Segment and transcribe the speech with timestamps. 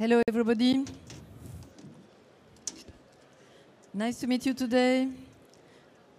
[0.00, 0.82] Hello, everybody.
[3.92, 5.06] Nice to meet you today.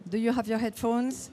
[0.07, 1.31] Do you have your headphones?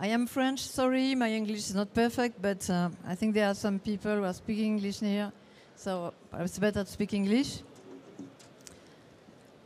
[0.00, 3.54] I am French, sorry, my English is not perfect, but uh, I think there are
[3.54, 5.30] some people who are speaking English here,
[5.76, 7.62] so it's better to speak English.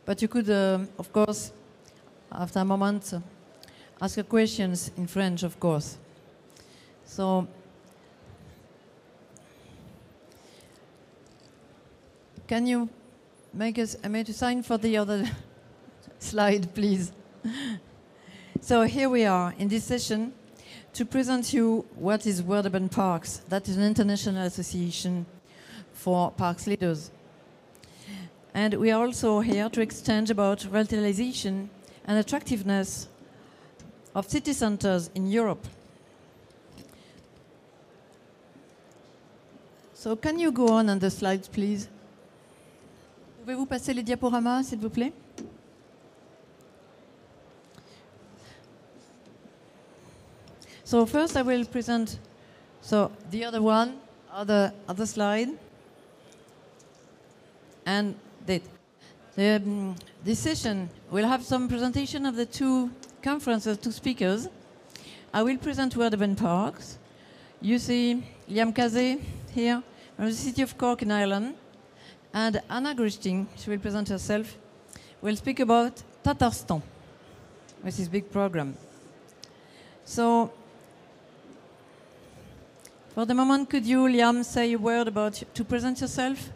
[0.05, 1.51] But you could, uh, of course,
[2.31, 3.21] after a moment, uh,
[4.03, 5.97] ask questions in French, of course.
[7.07, 7.49] So,
[12.53, 12.87] can you
[13.55, 15.25] make us a sign for the other
[16.19, 17.11] slide, please?
[18.61, 20.35] so here we are in this session
[20.93, 23.39] to present you what is World Urban Parks.
[23.49, 25.25] That is an international association
[25.95, 27.11] for parks leaders.
[28.53, 31.69] And we are also here to exchange about revitalization
[32.05, 33.09] and attractiveness
[34.15, 35.67] of city centers in Europe.
[39.95, 41.89] So can you go on on the slides, please?
[43.43, 45.13] Pouvez-vous passer les diaporamas, s'il vous plaît?
[50.85, 52.21] So first I will present
[52.81, 53.95] so the other one,
[54.33, 55.49] other other slide,
[57.85, 58.15] and
[58.47, 58.63] that
[59.35, 64.49] the, um, this session will have some presentation of the two conferences, two speakers.
[65.35, 66.97] I will present World Urban Parks.
[67.61, 69.19] You see Liam Kazé
[69.53, 69.83] here
[70.15, 71.57] from the city of Cork in Ireland,
[72.33, 74.57] and Anna Grichting, she will present herself,
[75.21, 76.83] will speak about Tatarstan,
[77.83, 78.77] with this big program.
[80.05, 80.53] So,
[83.15, 86.51] for the moment, could you, Liam, say a word about to present yourself?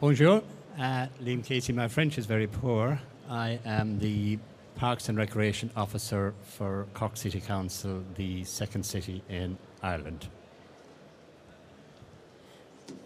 [0.00, 0.42] Bonjour,
[0.78, 1.72] uh, Liam Casey.
[1.72, 3.00] My French is very poor.
[3.28, 4.38] I am the
[4.76, 10.28] Parks and Recreation Officer for Cork City Council, the second city in Ireland.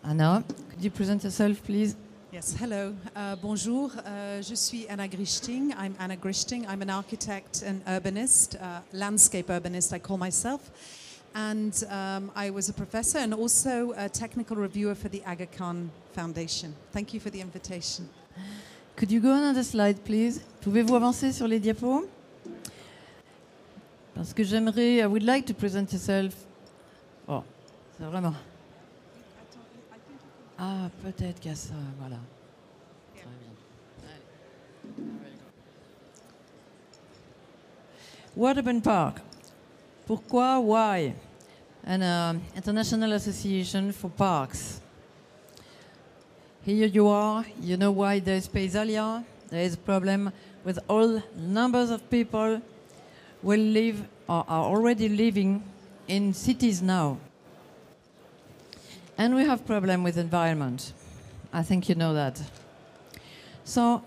[0.04, 1.94] Anna, could you present yourself, please?
[2.32, 2.92] Yes, hello.
[3.14, 3.88] Uh, bonjour.
[4.04, 5.72] Uh, je suis Anna Grichting.
[5.78, 6.66] I'm Anna Grichting.
[6.68, 10.72] I'm an architect and urbanist, uh, landscape urbanist, I call myself.
[11.36, 15.88] And um, I was a professor and also a technical reviewer for the Aga Khan
[16.14, 16.74] Foundation.
[16.92, 18.08] Thank you for the invitation.
[18.96, 20.40] Could you go on the slide, please?
[20.62, 22.08] Pouvez-vous avancer sur les diapos?
[24.16, 26.34] Parce que j'aimerais, I would like to present yourself.
[27.28, 27.44] Oh,
[27.96, 28.34] c'est vraiment.
[30.64, 32.20] Ah, peut-être a ça, voilà.
[33.16, 33.26] Très
[38.36, 38.80] bien.
[38.80, 39.20] Park.
[40.06, 40.60] Pourquoi?
[40.60, 41.14] Why?
[41.84, 44.80] An uh, international association for parks.
[46.64, 47.44] Here you are.
[47.60, 49.24] You know why there is Paysalia.
[49.50, 50.30] There is a problem
[50.64, 52.62] with all numbers of people
[53.42, 55.60] will live or are already living
[56.06, 57.18] in cities now.
[59.18, 60.92] And we have problem with environment.
[61.52, 62.40] I think you know that.
[63.64, 64.02] So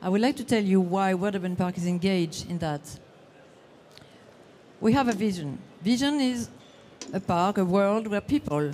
[0.00, 2.80] I would like to tell you why Urban Park is engaged in that.
[4.80, 5.58] We have a vision.
[5.82, 6.48] Vision is
[7.12, 8.72] a park, a world where people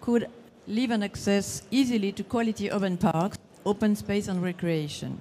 [0.00, 0.28] could
[0.66, 5.20] live and access easily to quality urban parks, open space and recreation.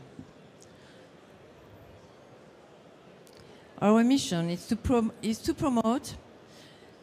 [3.82, 6.16] Our mission is to, is to promote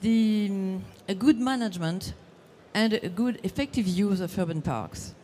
[0.01, 2.15] the, um, a good management
[2.75, 5.15] and a good effective use of urban parks.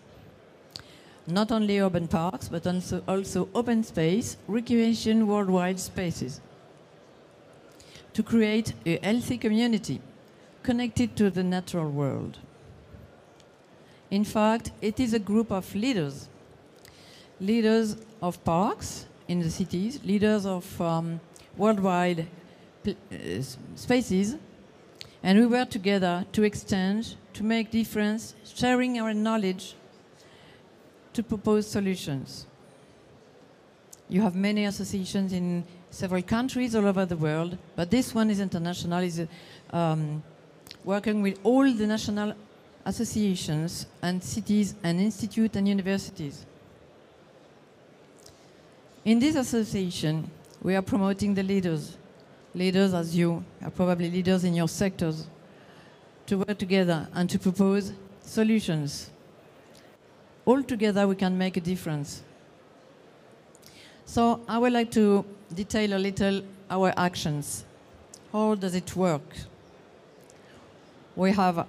[1.26, 6.40] Not only urban parks, but also, also open space, recreation worldwide spaces.
[8.14, 10.00] To create a healthy community
[10.62, 12.38] connected to the natural world.
[14.10, 16.28] In fact, it is a group of leaders.
[17.40, 21.20] Leaders of parks in the cities, leaders of um,
[21.56, 22.26] worldwide
[22.86, 22.92] uh,
[23.74, 24.36] spaces,
[25.22, 29.76] and we were together to exchange, to make difference, sharing our knowledge,
[31.12, 32.48] to propose solutions.
[34.08, 38.40] You have many associations in several countries all over the world, but this one is
[38.40, 39.24] international, is
[39.70, 40.20] um,
[40.82, 42.34] working with all the national
[42.84, 46.44] associations and cities and institutes and universities.
[49.04, 50.28] In this association,
[50.60, 51.96] we are promoting the leaders.
[52.52, 55.28] Leaders as you are probably leaders in your sectors
[56.28, 57.92] to work together and to propose
[58.22, 59.10] solutions.
[60.44, 62.22] All together we can make a difference.
[64.04, 67.64] So I would like to detail a little our actions.
[68.32, 69.22] How does it work?
[71.16, 71.66] We have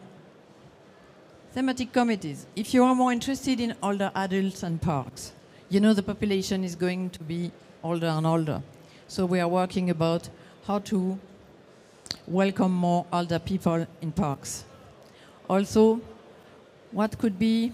[1.54, 2.46] thematic committees.
[2.56, 5.32] If you are more interested in older adults and parks,
[5.70, 7.52] you know the population is going to be
[7.82, 8.62] older and older.
[9.08, 10.30] So we are working about
[10.68, 11.18] how to
[12.30, 14.64] welcome more older people in parks.
[15.50, 16.00] Also,
[16.92, 17.74] what could be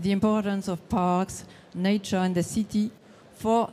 [0.00, 1.44] the importance of parks,
[1.74, 2.90] nature, and the city
[3.34, 3.70] for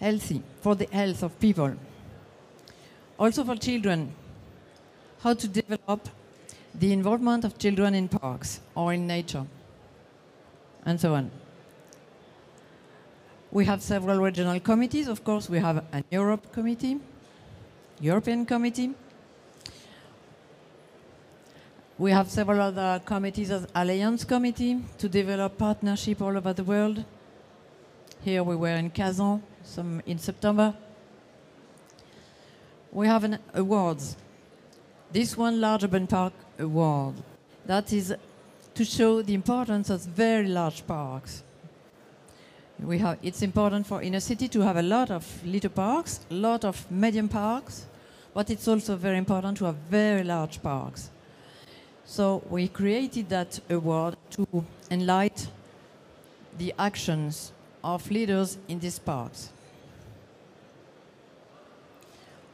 [0.00, 1.74] healthy, for the health of people.
[3.18, 4.12] Also for children,
[5.20, 6.08] how to develop
[6.74, 9.46] the involvement of children in parks or in nature,
[10.84, 11.30] and so on.
[13.50, 15.08] We have several regional committees.
[15.08, 16.98] Of course, we have an Europe committee,
[18.00, 18.94] European committee.
[22.02, 27.04] We have several other committees as Alliance Committee to develop partnership all over the world.
[28.24, 30.74] Here we were in Kazan some in September.
[32.90, 34.16] We have an awards.
[35.12, 37.14] This one large urban park award.
[37.66, 38.12] That is
[38.74, 41.44] to show the importance of very large parks.
[42.80, 46.34] We have, it's important for inner city to have a lot of little parks, a
[46.34, 47.86] lot of medium parks,
[48.34, 51.10] but it's also very important to have very large parks.
[52.12, 54.46] So we created that award to
[54.90, 55.48] enlighten
[56.58, 59.48] the actions of leaders in these parks.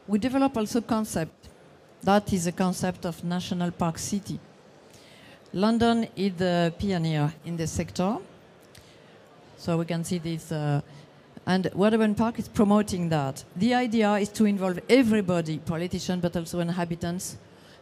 [0.07, 1.49] We develop also concept.
[2.03, 4.39] That is a concept of national park city.
[5.51, 8.15] London is the pioneer in the sector.
[9.57, 10.53] So we can see this.
[10.53, 10.79] Uh,
[11.45, 13.43] and World Urban Park is promoting that.
[13.57, 17.35] The idea is to involve everybody, politicians, but also inhabitants,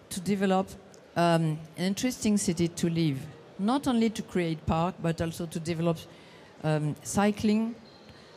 [0.09, 0.67] to develop
[1.17, 3.19] um, an interesting city to live.
[3.59, 5.97] Not only to create park, but also to develop
[6.63, 7.75] um, cycling,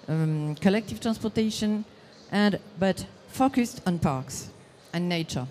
[0.09, 1.85] um, collective transportation,
[2.33, 4.49] and but focused on parks
[4.95, 5.47] and nature.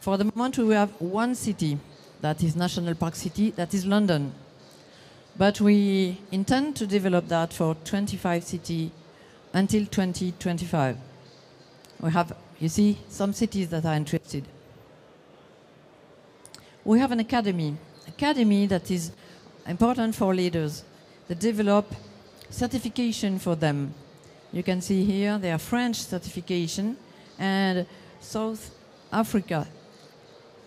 [0.00, 1.78] For the moment, we have one city
[2.20, 4.32] that is National Park City, that is London.
[5.38, 8.90] But we intend to develop that for 25 cities
[9.54, 10.96] until 2025.
[12.00, 14.44] We have, you see, some cities that are interested.
[16.84, 17.76] We have an academy,
[18.08, 19.12] academy that is
[19.66, 20.82] important for leaders
[21.28, 21.94] that develop
[22.48, 23.92] certification for them.
[24.52, 26.96] You can see here they are French certification
[27.38, 27.86] and
[28.20, 28.70] South
[29.12, 29.68] Africa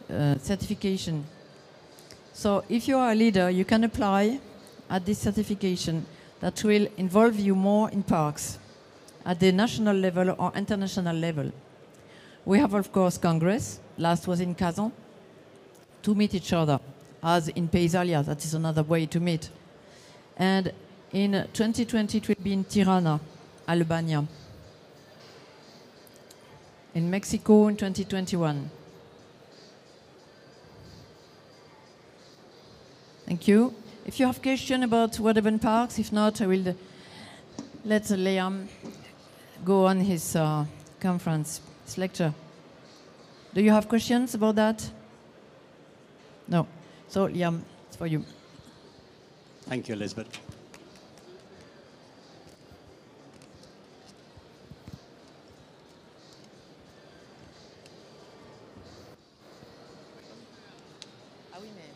[0.09, 1.25] uh, certification.
[2.31, 4.39] So if you are a leader, you can apply
[4.89, 6.06] at this certification
[6.39, 8.59] that will involve you more in parks
[9.25, 11.52] at the national level or international level.
[12.46, 13.80] We have, of course, Congress.
[13.98, 14.92] Last was in Kazan
[16.02, 16.80] to meet each other,
[17.22, 18.25] as in Paysalia.
[18.25, 19.50] That is another way to meet.
[20.36, 20.74] And
[21.12, 23.20] in 2020, it will be in Tirana,
[23.68, 24.25] Albania.
[26.94, 28.69] In Mexico in 2021.
[33.26, 33.74] Thank you.
[34.06, 36.74] If you have questions about World Urban Parks, if not, I will uh,
[37.86, 38.68] let Liam
[39.63, 40.65] go on his uh,
[41.00, 42.33] conference, his lecture.
[43.54, 44.92] Do you have questions about that?
[46.48, 46.68] No.
[47.07, 48.25] So, Liam, it's for you.
[49.68, 50.27] Thank you, Elizabeth.
[61.54, 61.94] Ah oui, mais.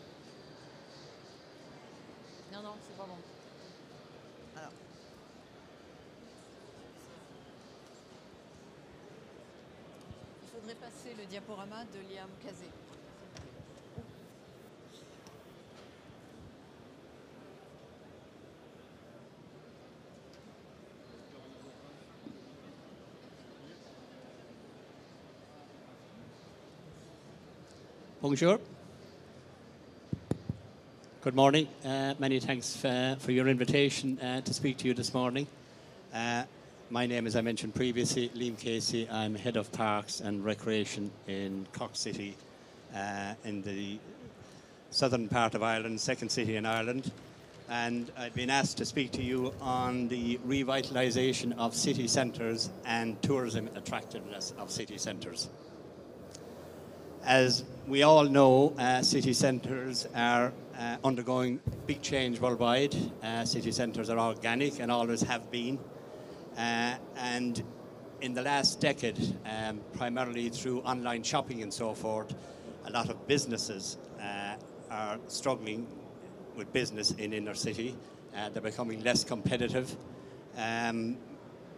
[2.52, 3.18] Non, non, c'est pas bon.
[4.56, 4.72] Alors.
[10.60, 12.66] Faudrait passer le diaporama de Liam Casey.
[28.20, 28.58] Bonjour.
[31.22, 31.68] Good morning.
[31.84, 35.46] Uh, many thanks uh, for your invitation uh, to speak to you this morning.
[36.12, 36.42] Uh,
[36.90, 39.08] my name, as I mentioned previously, Liam Casey.
[39.10, 42.34] I'm head of parks and recreation in Cork City,
[42.94, 43.98] uh, in the
[44.90, 47.10] southern part of Ireland, second city in Ireland.
[47.68, 53.20] And I've been asked to speak to you on the revitalisation of city centres and
[53.20, 55.50] tourism attractiveness of city centres.
[57.22, 62.96] As we all know, uh, city centres are uh, undergoing big change worldwide.
[63.22, 65.78] Uh, city centres are organic and always have been.
[66.58, 67.62] Uh, and
[68.20, 72.34] in the last decade, um, primarily through online shopping and so forth,
[72.84, 74.56] a lot of businesses uh,
[74.90, 75.86] are struggling
[76.56, 77.94] with business in inner city.
[78.36, 79.94] Uh, they're becoming less competitive,
[80.56, 81.16] um,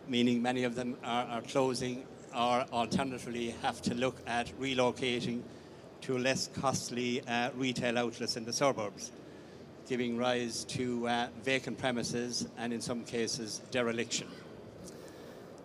[0.09, 5.43] meaning many of them are, are closing or alternatively have to look at relocating
[6.01, 9.13] to less costly uh, retail outlets in the suburbs,
[9.87, 14.27] giving rise to uh, vacant premises and in some cases dereliction.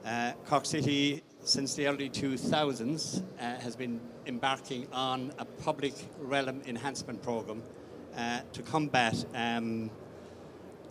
[0.05, 6.62] Uh, Cork City since the early 2000s, uh, has been embarking on a public realm
[6.65, 7.62] enhancement program
[8.17, 9.91] uh, to combat um,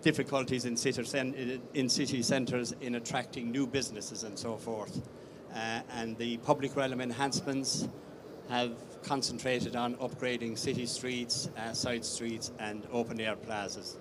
[0.01, 5.03] difficulties in city, in city centres in attracting new businesses and so forth.
[5.53, 7.89] Uh, and the public realm enhancements
[8.49, 13.99] have concentrated on upgrading city streets, uh, side streets, and open air plazas.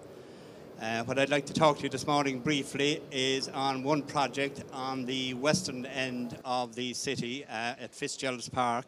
[0.82, 4.64] Uh, what I'd like to talk to you this morning briefly is on one project
[4.74, 8.86] on the western end of the city uh, at Fitzgerald's Park,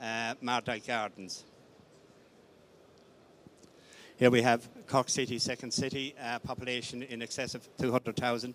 [0.00, 1.44] uh, Mardyke Gardens.
[4.16, 8.54] Here we have Cork City, second city, uh, population in excess of 200,000.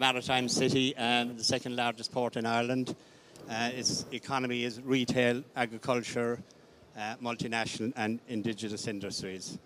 [0.00, 2.96] Maritime city, and the second largest port in Ireland.
[3.50, 6.38] Uh, its economy is retail, agriculture,
[6.96, 9.58] uh, multinational, and indigenous industries.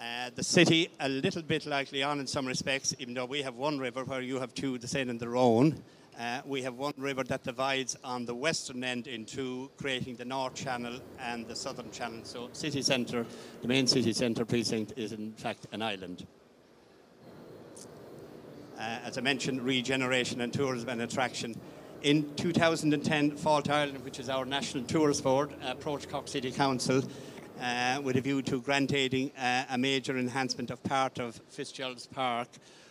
[0.00, 3.56] Uh, the city, a little bit like Lyon in some respects, even though we have
[3.56, 5.82] one river where you have two, the Saône and the Rhone.
[6.16, 10.54] Uh, we have one river that divides on the western end into creating the North
[10.54, 12.20] Channel and the Southern Channel.
[12.22, 13.26] So, city centre,
[13.60, 16.24] the main city centre precinct, is in fact an island.
[18.78, 21.60] Uh, as I mentioned, regeneration and tourism and attraction.
[22.02, 27.02] In 2010, Fáilte Ireland, which is our national tourist board, approached Cork City Council
[27.60, 32.48] uh, with a view to granting uh, a major enhancement of part of Fitzgerald's Park,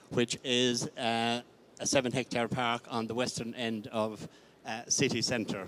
[0.10, 1.42] which is uh,
[1.80, 4.28] a seven hectare park on the western end of
[4.66, 5.68] uh, city centre.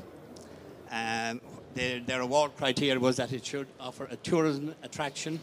[0.92, 1.42] Um,
[1.76, 5.40] their, their award criteria was that it should offer a tourism attraction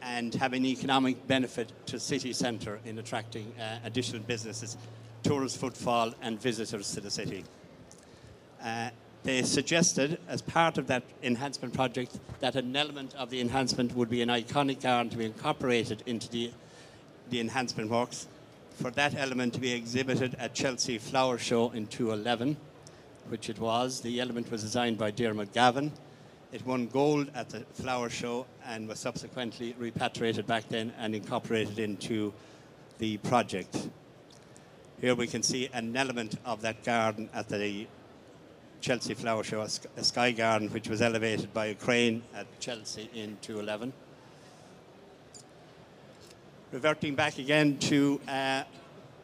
[0.00, 4.76] and have an economic benefit to city centre in attracting uh, additional businesses,
[5.22, 7.44] tourist footfall and visitors to the city.
[9.24, 14.10] They suggested, as part of that enhancement project, that an element of the enhancement would
[14.10, 16.50] be an iconic garden to be incorporated into the,
[17.30, 18.26] the enhancement works.
[18.74, 22.58] For that element to be exhibited at Chelsea Flower Show in 2011,
[23.28, 24.02] which it was.
[24.02, 25.92] The element was designed by Diarmuid Gavin.
[26.52, 31.78] It won gold at the flower show and was subsequently repatriated back then and incorporated
[31.78, 32.34] into
[32.98, 33.88] the project.
[35.00, 37.86] Here we can see an element of that garden at the
[38.84, 43.38] Chelsea Flower Show, a, sky garden which was elevated by a crane at Chelsea in
[43.40, 43.94] 2011.
[46.70, 48.64] Reverting back again to uh,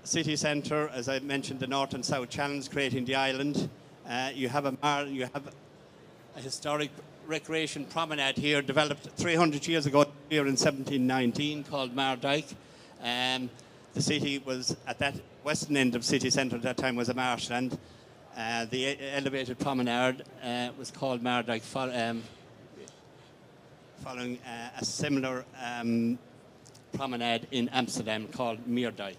[0.02, 3.69] city centre, as I mentioned, the north and south channels creating the island.
[4.09, 5.52] Uh, you have a mar- you have
[6.37, 6.90] a historic
[7.26, 12.55] recreation promenade here developed 300 years ago here in 1719 called Mardyke.
[13.02, 13.50] Um,
[13.93, 17.14] the city was at that western end of city centre at that time was a
[17.14, 17.76] marshland.
[18.40, 22.23] Uh, the elevated promenade uh, was called Mardyke, fol- um,
[24.02, 26.18] following uh, a similar um,
[26.94, 29.16] promenade in Amsterdam called Meerdijk.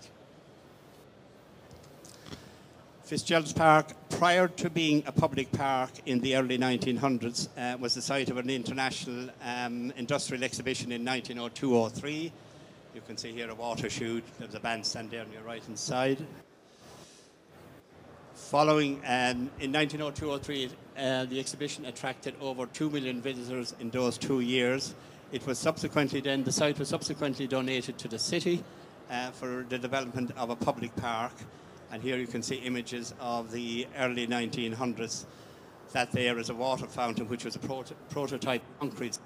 [3.04, 8.02] Fitzgerald's Park, prior to being a public park in the early 1900s, uh, was the
[8.02, 12.32] site of an international um, industrial exhibition in 1902-03.
[12.96, 14.24] You can see here a water chute.
[14.40, 16.26] There's a bandstand there on your right hand side.
[18.50, 23.90] Following um, in 1902 or 3, uh, the exhibition attracted over 2 million visitors in
[23.92, 24.94] those two years.
[25.32, 28.62] It was subsequently then, the site was subsequently donated to the city
[29.10, 31.32] uh, for the development of a public park.
[31.94, 35.26] And here you can see images of the early 1900s.
[35.94, 39.18] That there is a water fountain, which was a proto- prototype concrete,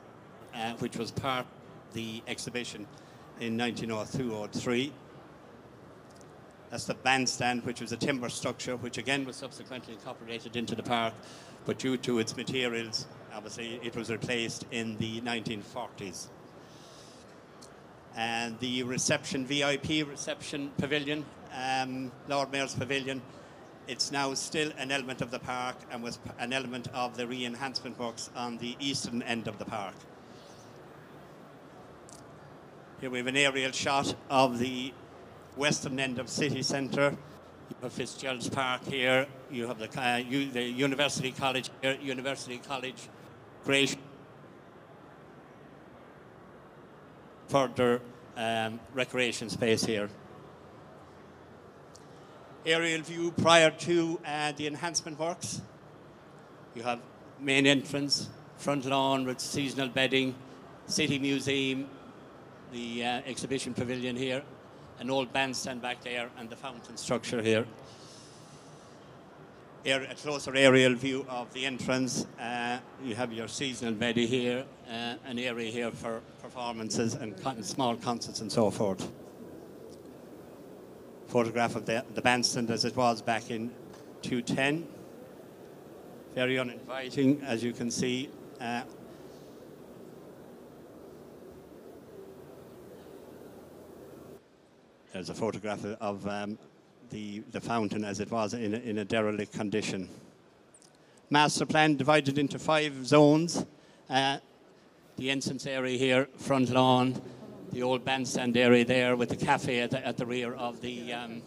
[0.54, 2.86] uh, which was part of the exhibition
[3.40, 4.92] in 1902-03.
[6.70, 10.84] That's the bandstand, which was a timber structure, which again was subsequently incorporated into the
[10.84, 11.14] park,
[11.66, 16.28] but due to its materials, obviously it was replaced in the 1940s.
[18.16, 23.22] And the reception, VIP reception pavilion, um, Lord Mayor's Pavilion,
[23.88, 28.00] it's now still an element of the park and was an element of the re-enhancement
[28.00, 29.94] works on the eastern end of the park.
[33.02, 34.94] Here we have an aerial shot of the
[35.56, 37.16] western end of city centre.
[37.70, 39.28] You have Fitzgerald's Park here.
[39.52, 40.18] You have the, uh,
[40.54, 41.98] the University College here.
[42.02, 43.08] University College,
[43.64, 43.98] great
[47.48, 48.02] further
[48.36, 50.10] um, recreation space here.
[52.66, 55.62] Aerial view prior to uh, the enhancement works.
[56.74, 57.00] You have
[57.40, 60.36] main entrance, front lawn with seasonal bedding,
[60.88, 61.88] city museum,
[62.72, 64.44] the uh, exhibition pavilion here,
[65.00, 67.66] an old bandstand back there, and the fountain structure here.
[69.84, 72.26] Here, a closer aerial view of the entrance.
[72.40, 77.62] Uh, you have your seasonal bedding here, uh, an area here for performances and con-
[77.62, 79.12] small concerts and so forth.
[81.28, 83.70] photograph of the, the bandstand as it was back in
[84.22, 84.88] 210.
[86.34, 88.30] Very uninviting, as you can see.
[88.62, 88.84] Uh,
[95.16, 96.58] there's a photograph of um,
[97.10, 100.10] the, the fountain as it was in a, in a derelict condition.
[101.30, 103.66] Master plan divided into five zones.
[104.10, 104.40] Uh,
[105.16, 107.22] the entrance area here, front lawn,
[107.72, 111.14] the old bandstand area there with the cafe at the, at the rear of the,
[111.14, 111.42] um,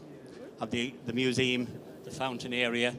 [0.62, 1.68] of the, the museum,
[2.04, 2.96] the fountain area,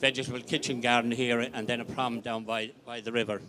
[0.00, 3.40] vegetable kitchen garden here, and then a prom down by, by the river.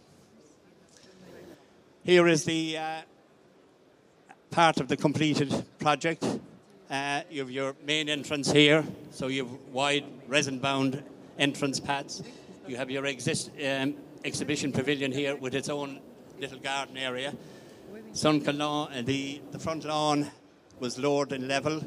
[2.04, 3.02] Here is the uh,
[4.52, 6.24] part of the completed project.
[6.92, 11.02] Uh, you have your main entrance here, so you have wide resin-bound
[11.40, 12.22] entrance paths.
[12.68, 13.96] You have your exist, um,
[14.26, 16.02] exhibition pavilion here with its own
[16.38, 17.34] little garden area.
[18.12, 20.30] Sunken lawn, uh, the, the front lawn
[20.82, 21.82] was lowered in level.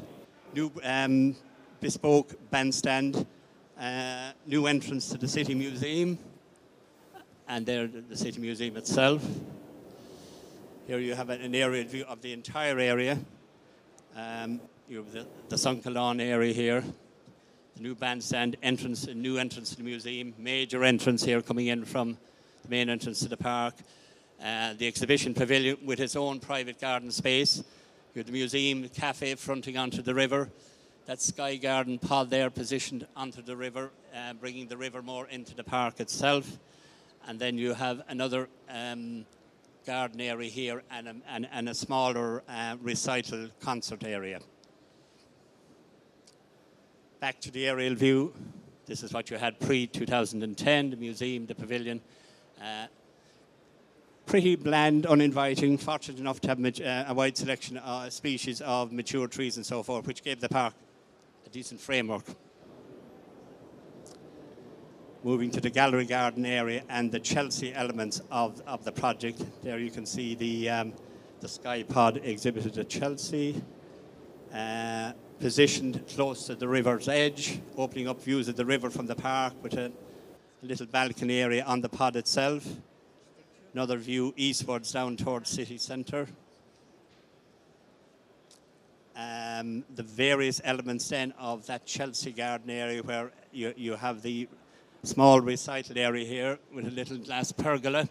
[0.55, 1.35] New um,
[1.81, 3.27] bespoke bandstand,
[3.79, 6.17] uh, new entrance to the City Museum,
[7.47, 9.23] and there the City Museum itself.
[10.87, 13.19] Here you have an aerial view of the entire area.
[14.15, 16.83] Um, you have the, the sunken lawn area here,
[17.75, 21.85] the new bandstand entrance, a new entrance to the museum, major entrance here coming in
[21.85, 22.17] from
[22.61, 23.73] the main entrance to the park.
[24.43, 27.63] Uh, the exhibition pavilion with its own private garden space.
[28.13, 30.49] You have the museum cafe fronting onto the river.
[31.07, 35.55] That sky garden pod there positioned onto the river, uh, bringing the river more into
[35.55, 36.59] the park itself.
[37.27, 39.25] And then you have another um,
[39.85, 44.39] garden area here and a, and, and a smaller uh, recital concert area.
[47.19, 48.33] Back to the aerial view.
[48.85, 52.01] This is what you had pre 2010 the museum, the pavilion.
[52.61, 52.87] Uh,
[54.25, 59.27] pretty bland, uninviting, fortunate enough to have uh, a wide selection of species of mature
[59.27, 60.73] trees and so forth, which gave the park
[61.45, 62.25] a decent framework.
[65.23, 69.43] Moving to the gallery garden area and the Chelsea elements of, of the project.
[69.63, 70.93] There you can see the, um,
[71.39, 73.63] the Sky Pod exhibited at Chelsea.
[74.53, 79.15] Uh, positioned close to the river's edge, opening up views of the river from the
[79.15, 79.91] park with a,
[80.61, 82.67] little balcony area on the pod itself.
[83.73, 86.27] Another view eastwards down towards city centre.
[89.15, 94.47] Um, the various elements then of that Chelsea garden area where you, you have the
[95.03, 98.09] small recital area here with a little glass pergola.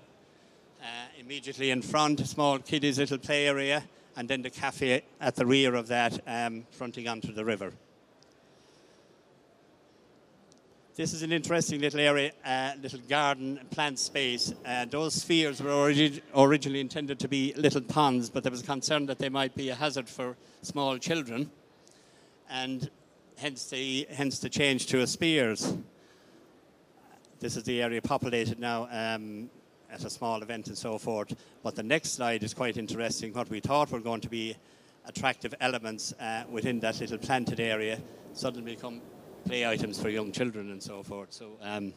[0.80, 0.86] Uh,
[1.18, 3.82] immediately in front, a small kiddies little play area,
[4.16, 7.72] and then the cafe at the rear of that, um, fronting onto the river.
[10.96, 14.54] This is an interesting little area, uh, little garden plant space.
[14.64, 19.06] Uh, those spheres were origi- originally intended to be little ponds, but there was concern
[19.06, 21.50] that they might be a hazard for small children,
[22.48, 22.90] and
[23.38, 25.76] hence the, hence the change to a spheres.
[27.40, 29.50] This is the area populated now um,
[29.94, 31.34] at a small event and so forth.
[31.62, 33.32] But the next slide is quite interesting.
[33.32, 34.56] What we thought were going to be
[35.06, 38.00] attractive elements uh, within that little planted area
[38.32, 39.00] suddenly become
[39.44, 41.32] play items for young children and so forth.
[41.32, 41.92] So, um,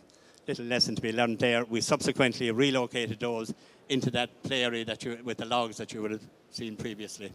[0.47, 1.65] little lesson to be learned there.
[1.65, 3.53] We subsequently relocated those
[3.89, 7.31] into that play area that you, with the logs that you would have seen previously.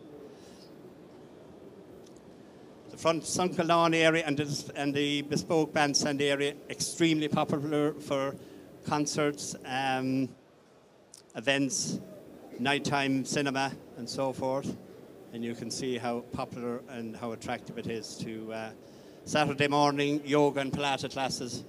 [2.91, 8.37] The front sunken lawn area and the, and the bespoke bandstand area extremely popular for
[8.87, 10.29] concerts, um,
[11.35, 12.01] events,
[12.59, 14.77] nighttime cinema, and so forth.
[15.33, 18.53] And you can see how popular and how attractive it is to.
[18.53, 18.71] Uh,
[19.25, 21.65] Saturday morning yoga and Pilates classes,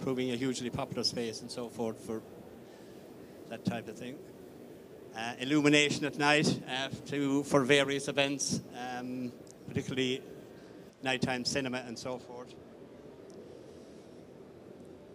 [0.00, 2.22] proving a hugely popular space and so forth for
[3.50, 4.16] that type of thing.
[5.16, 8.62] Uh, illumination at night uh, to, for various events,
[8.98, 9.30] um,
[9.68, 10.20] particularly
[11.02, 12.52] nighttime cinema and so forth.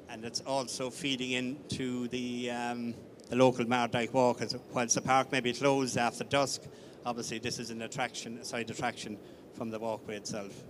[0.10, 2.94] And it's also feeding into the, um,
[3.30, 4.42] the local Mardyke Walk.
[4.42, 6.64] As, whilst the park may be closed after dusk,
[7.06, 9.18] obviously this is an attraction, a side attraction
[9.54, 10.64] from the walkway itself.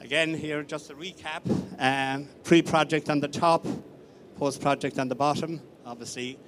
[0.00, 1.42] Again, here just a recap.
[1.78, 3.66] Um, pre-project on the top,
[4.36, 5.60] post-project on the bottom.
[5.84, 6.38] Obviously,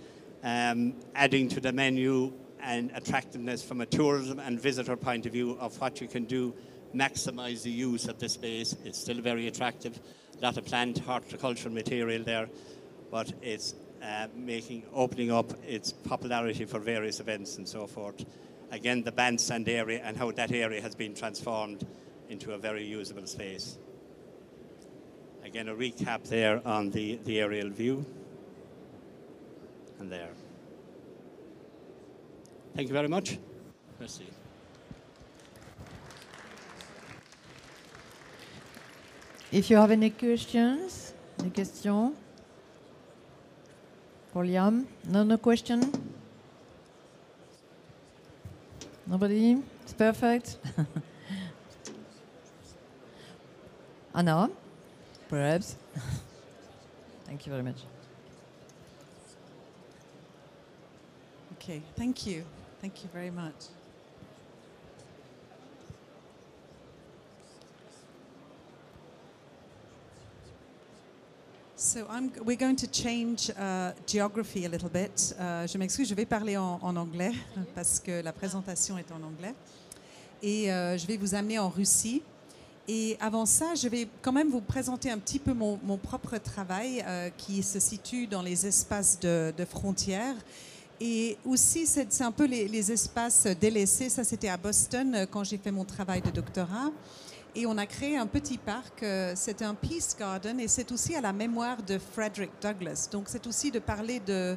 [0.43, 5.57] um, adding to the menu and attractiveness from a tourism and visitor point of view
[5.61, 6.55] of what you can do,
[6.95, 8.75] maximize the use of the space.
[8.85, 9.99] It's still very attractive.
[10.39, 12.49] A lot of plant horticultural material there,
[13.11, 18.25] but it's uh, making opening up its popularity for various events and so forth.
[18.71, 21.87] Again, the bandstand area and how that area has been transformed
[22.29, 23.79] into a very usable space.
[25.45, 28.05] Again, a recap there on the, the aerial view.
[29.99, 30.31] And there.
[32.75, 33.39] Thank you very much.
[34.01, 34.27] Merci.
[39.53, 42.17] If you have any questions, any questions
[44.33, 44.87] for Liam?
[45.09, 45.93] No, no question?
[49.07, 49.63] Nobody?
[49.83, 50.57] It's perfect.
[54.15, 54.51] Anna,
[55.29, 55.77] perhaps.
[57.25, 57.77] Thank you very much.
[61.55, 62.45] Okay, thank you.
[62.81, 63.55] Thank you very much.
[71.93, 75.35] So I'm, we're going to change uh, geography a little bit.
[75.39, 77.33] Euh, je m'excuse, je vais parler en, en anglais
[77.75, 79.55] parce que la présentation est en anglais.
[80.43, 82.23] Et euh, je vais vous amener en Russie.
[82.89, 86.39] Et avant ça, je vais quand même vous présenter un petit peu mon, mon propre
[86.39, 90.37] travail euh, qui se situe dans les espaces de, de frontières.
[90.99, 94.09] Et aussi, c'est un peu les, les espaces délaissés.
[94.09, 96.91] Ça, c'était à Boston euh, quand j'ai fait mon travail de doctorat.
[97.55, 101.15] Et on a créé un petit parc, euh, c'est un Peace Garden et c'est aussi
[101.15, 103.11] à la mémoire de Frederick Douglass.
[103.11, 104.57] Donc c'est aussi de parler de,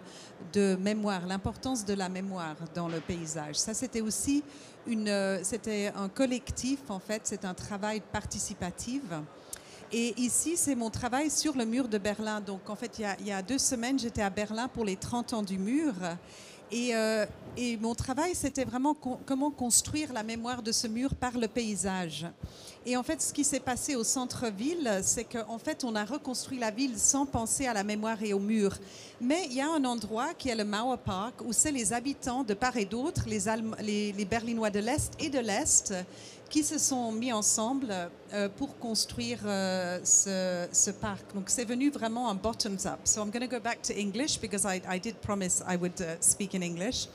[0.53, 3.55] de mémoire, l'importance de la mémoire dans le paysage.
[3.55, 4.43] Ça c'était aussi
[4.88, 9.01] une, euh, c'était un collectif en fait, c'est un travail participatif.
[9.91, 12.41] Et ici, c'est mon travail sur le mur de Berlin.
[12.41, 14.84] Donc, en fait, il y a, il y a deux semaines, j'étais à Berlin pour
[14.84, 15.93] les 30 ans du mur.
[16.71, 17.25] Et, euh,
[17.56, 21.47] et mon travail, c'était vraiment co- comment construire la mémoire de ce mur par le
[21.47, 22.25] paysage.
[22.88, 26.60] Et en fait, ce qui s'est passé au centre-ville, c'est qu'en fait, on a reconstruit
[26.60, 28.78] la ville sans penser à la mémoire et au mur.
[29.21, 32.43] Mais il y a un endroit qui est le Mauer Park, où c'est les habitants
[32.43, 35.93] de part et d'autre, les, les Berlinois de l'Est et de l'Est,
[36.49, 37.93] qui se sont mis ensemble
[38.34, 41.34] euh, pour construire euh, ce, ce parc.
[41.34, 42.99] Donc c'est venu vraiment en bottoms up.
[43.05, 45.99] So I'm going to go back to English because I, I did promise I would
[46.01, 47.08] uh, speak in English.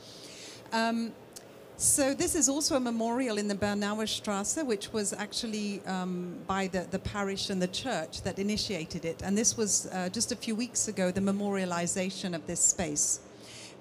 [0.73, 1.11] Um,
[1.77, 6.67] so this is also a memorial in the Bernauer Straße, which was actually um, by
[6.67, 9.23] the, the parish and the church that initiated it.
[9.23, 13.21] And this was uh, just a few weeks ago, the memorialization of this space.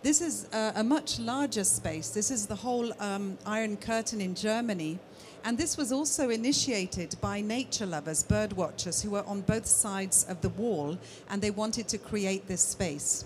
[0.03, 2.09] This is uh, a much larger space.
[2.09, 4.99] This is the whole um, Iron Curtain in Germany.
[5.45, 10.25] And this was also initiated by nature lovers, bird watchers, who were on both sides
[10.29, 10.99] of the wall,
[11.31, 13.25] and they wanted to create this space.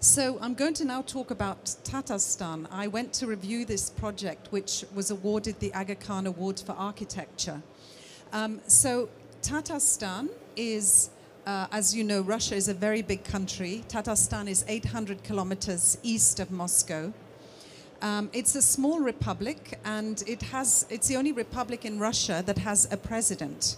[0.00, 2.66] So I'm going to now talk about Tatarstan.
[2.70, 7.62] I went to review this project, which was awarded the Aga Khan Award for Architecture.
[8.32, 9.08] Um, so
[9.42, 11.10] Tatarstan is,
[11.46, 13.84] uh, as you know, Russia is a very big country.
[13.88, 17.12] Tatarstan is 800 kilometers east of Moscow.
[18.02, 22.58] Um, it's a small republic, and it has, it's the only republic in Russia that
[22.58, 23.76] has a president.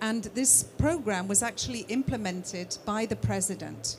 [0.00, 3.96] And this program was actually implemented by the president.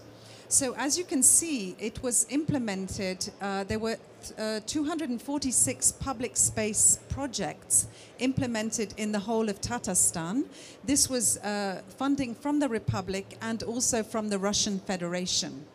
[0.48, 3.28] So, as you can see, it was implemented.
[3.42, 3.98] Uh, there were
[4.38, 7.88] uh, 246 public space projects
[8.20, 10.46] implemented in the whole of Tatarstan.
[10.84, 15.66] This was uh, funding from the Republic and also from the Russian Federation.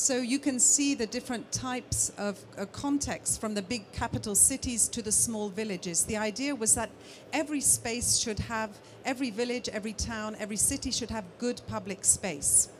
[0.00, 4.88] So you can see the different types of uh, contexts from the big capital cities
[4.88, 6.04] to the small villages.
[6.04, 6.88] The idea was that
[7.34, 8.70] every space should have,
[9.04, 12.70] every village, every town, every city should have good public space.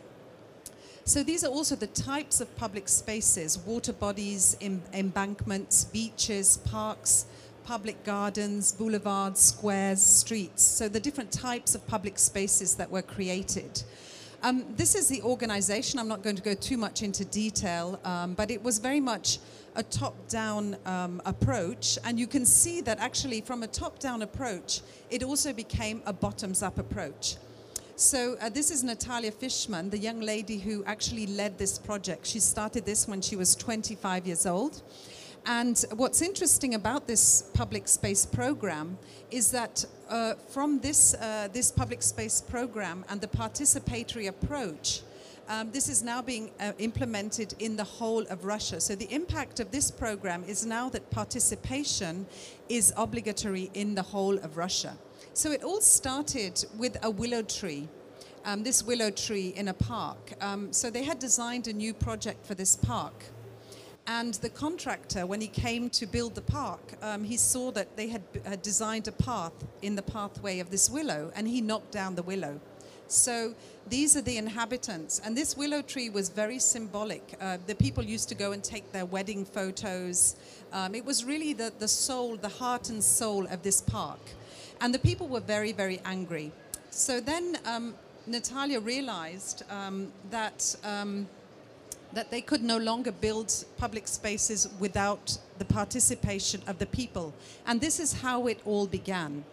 [1.05, 7.27] So these are also the types of public spaces water bodies, em- embankments, beaches, parks,
[7.65, 10.63] public gardens, boulevards, squares, streets.
[10.63, 13.83] So the different types of public spaces that were created.
[14.43, 15.99] Um, this is the organization.
[15.99, 19.39] I'm not going to go too much into detail, um, but it was very much
[19.77, 21.99] a top down um, approach.
[22.05, 26.13] And you can see that actually, from a top down approach, it also became a
[26.15, 27.37] bottoms up approach.
[27.97, 32.27] So uh, this is Natalia Fishman, the young lady who actually led this project.
[32.27, 34.81] She started this when she was 25 years old.
[35.47, 38.99] And what's interesting about this public space program
[39.31, 45.03] is that uh, from this, uh, this public space program and the participatory approach,
[45.49, 48.81] um, this is now being uh, implemented in the whole of Russia.
[48.81, 52.27] So the impact of this program is now that participation
[52.69, 54.97] is obligatory in the whole of Russia.
[55.33, 57.89] So it all started with a willow tree.
[58.45, 60.33] Um, this willow tree in a park.
[60.41, 63.25] Um, so they had designed a new project for this park.
[64.11, 68.09] And the contractor, when he came to build the park, um, he saw that they
[68.09, 68.23] had,
[68.61, 72.59] designed a path in the pathway of this willow, and he knocked down the willow.
[73.07, 73.55] So
[73.89, 75.21] these are the inhabitants.
[75.25, 77.23] And this willow tree was very symbolic.
[77.41, 80.35] Uh, the people used to go and take their wedding photos.
[80.73, 84.19] Um, it was really the, the soul, the heart and soul of this park.
[84.81, 86.51] And the people were very, very angry.
[86.91, 87.95] So then um,
[88.27, 90.75] Natalia realized um, that.
[92.13, 97.33] That they could no longer build public spaces without the participation of the people.
[97.67, 99.45] And this is how it all began.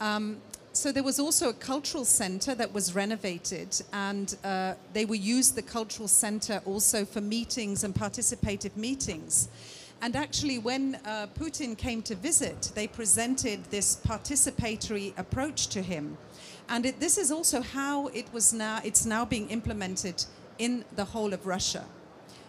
[0.00, 5.16] Um, so there was also a cultural center that was renovated, and uh, they were
[5.16, 9.48] used the cultural center also for meetings and participative meetings.
[10.00, 16.16] And actually, when uh, Putin came to visit, they presented this participatory approach to him,
[16.68, 18.80] and it, this is also how it was now.
[18.84, 20.24] It's now being implemented
[20.60, 21.84] in the whole of Russia.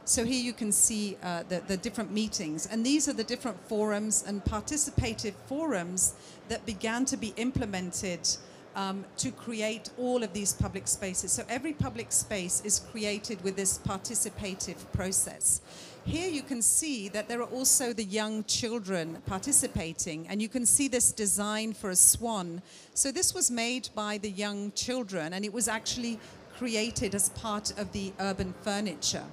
[0.03, 3.57] So here you can see uh, the, the different meetings, and these are the different
[3.69, 6.13] forums and participative forums
[6.49, 8.27] that began to be implemented
[8.75, 11.31] um, to create all of these public spaces.
[11.31, 15.61] So every public space is created with this participative process.
[16.05, 20.65] Here you can see that there are also the young children participating, and you can
[20.65, 22.61] see this design for a swan.
[22.93, 26.19] So this was made by the young children, and it was actually
[26.61, 29.25] created as part of the urban furniture.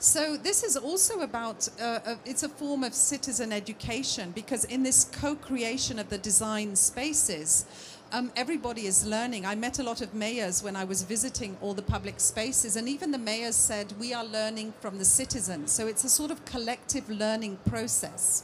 [0.00, 4.82] So this is also about, uh, uh, it's a form of citizen education because in
[4.82, 7.66] this co-creation of the design spaces,
[8.10, 9.46] um, everybody is learning.
[9.46, 12.88] I met a lot of mayors when I was visiting all the public spaces and
[12.88, 15.70] even the mayors said, we are learning from the citizens.
[15.70, 18.42] So it's a sort of collective learning process.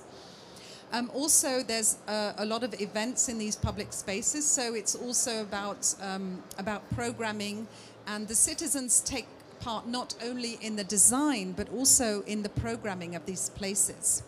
[0.95, 5.43] Um, also, there's uh, a lot of events in these public spaces, so it's also
[5.43, 7.67] about, um, about programming
[8.07, 9.27] and the citizens take
[9.59, 14.23] part not only in the design but also in the programming of these places.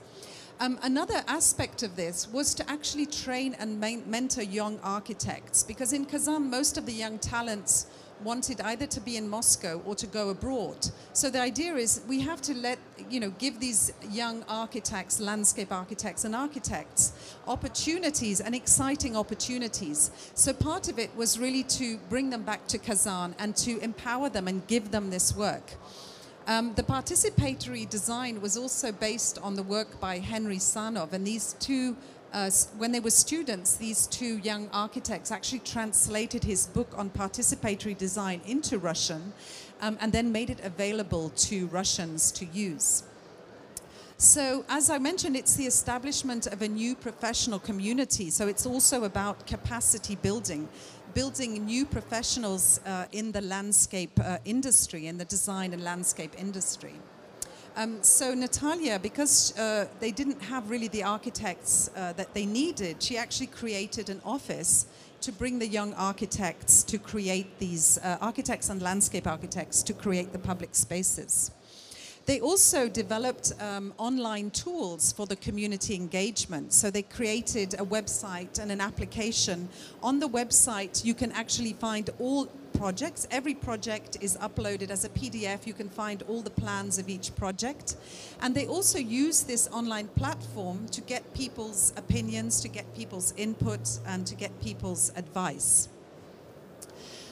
[0.58, 6.04] Um, another aspect of this was to actually train and mentor young architects because in
[6.04, 7.86] Kazan most of the young talents
[8.22, 10.88] wanted either to be in Moscow or to go abroad.
[11.12, 12.78] So the idea is we have to let,
[13.10, 17.12] you know, give these young architects, landscape architects and architects
[17.46, 20.10] opportunities and exciting opportunities.
[20.34, 24.28] So part of it was really to bring them back to Kazan and to empower
[24.28, 25.74] them and give them this work.
[26.48, 31.56] Um, the participatory design was also based on the work by Henry Sanoff, and these
[31.58, 31.96] two
[32.36, 37.96] uh, when they were students, these two young architects actually translated his book on participatory
[37.96, 39.32] design into Russian
[39.80, 43.04] um, and then made it available to Russians to use.
[44.18, 48.28] So, as I mentioned, it's the establishment of a new professional community.
[48.28, 50.68] So, it's also about capacity building,
[51.14, 56.94] building new professionals uh, in the landscape uh, industry, in the design and landscape industry.
[57.78, 63.02] Um, so Natalia, because uh, they didn't have really the architects uh, that they needed,
[63.02, 64.86] she actually created an office
[65.20, 70.32] to bring the young architects to create these uh, architects and landscape architects to create
[70.32, 71.50] the public spaces.
[72.26, 76.72] They also developed um, online tools for the community engagement.
[76.72, 79.68] So they created a website and an application.
[80.02, 83.28] On the website, you can actually find all projects.
[83.30, 85.68] Every project is uploaded as a PDF.
[85.68, 87.94] You can find all the plans of each project.
[88.40, 94.00] And they also use this online platform to get people's opinions, to get people's input,
[94.04, 95.88] and to get people's advice.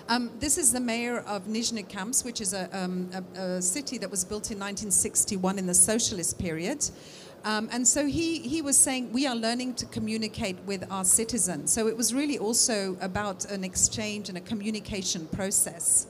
[0.06, 4.10] Um, this is the mayor of Nizhnekamsk, which is a, um, a, a, city that
[4.10, 6.90] was built in 1961 in the socialist period.
[7.42, 11.72] Um, and so he, he was saying, we are learning to communicate with our citizens.
[11.72, 16.06] So it was really also about an exchange and a communication process.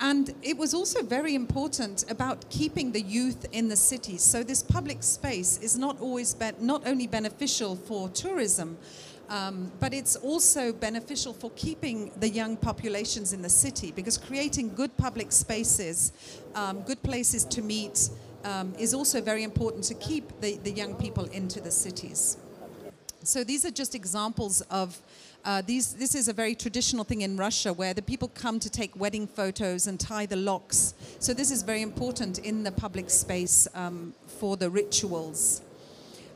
[0.00, 4.22] And it was also very important about keeping the youth in the cities.
[4.22, 8.78] So this public space is not always not only beneficial for tourism,
[9.28, 14.74] um, but it's also beneficial for keeping the young populations in the city because creating
[14.74, 16.12] good public spaces,
[16.54, 18.08] um, good places to meet,
[18.44, 22.38] um, is also very important to keep the, the young people into the cities.
[23.22, 24.98] So these are just examples of
[25.44, 28.70] uh, these, this is a very traditional thing in Russia where the people come to
[28.70, 30.94] take wedding photos and tie the locks.
[31.18, 35.62] So this is very important in the public space um, for the rituals.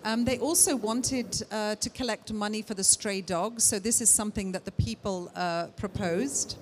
[0.04, 4.10] Um, they also wanted uh, to collect money for the stray dogs, so this is
[4.10, 6.56] something that the people uh, proposed.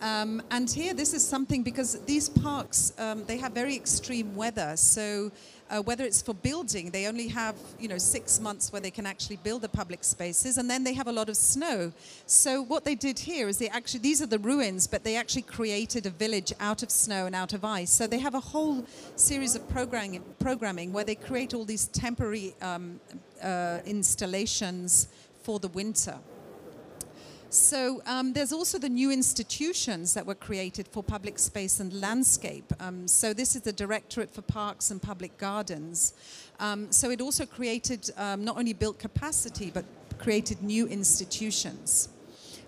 [0.00, 4.76] Um, and here, this is something because these parks um, they have very extreme weather.
[4.76, 5.30] So
[5.70, 9.06] uh, whether it's for building, they only have you know six months where they can
[9.06, 11.92] actually build the public spaces, and then they have a lot of snow.
[12.26, 15.42] So what they did here is they actually these are the ruins, but they actually
[15.42, 17.90] created a village out of snow and out of ice.
[17.90, 22.54] So they have a whole series of programming programming where they create all these temporary
[22.62, 23.00] um,
[23.42, 25.08] uh, installations
[25.42, 26.18] for the winter.
[27.50, 32.70] So um, there's also the new institutions that were created for public space and landscape.
[32.78, 36.12] Um, so this is the Directorate for Parks and Public Gardens.
[36.60, 39.86] Um, so it also created, um, not only built capacity, but
[40.18, 42.10] created new institutions.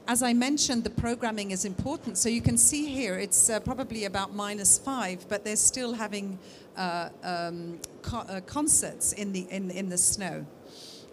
[0.08, 2.16] As I mentioned, the programming is important.
[2.16, 6.38] So you can see here, it's uh, probably about minus five, but they're still having
[6.78, 10.46] uh, um, co uh, concerts in the, in, in the snow.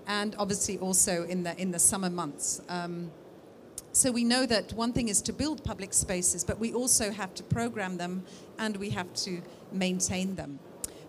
[0.07, 2.61] and obviously also in the, in the summer months.
[3.97, 7.33] So we know that one thing is to build public spaces, but we also have
[7.33, 8.21] to program them
[8.59, 10.59] and we have to maintain them.